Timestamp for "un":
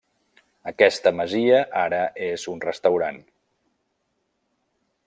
2.55-2.65